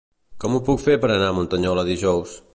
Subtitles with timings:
[0.43, 2.37] Com ho puc fer per anar a Muntanyola dijous?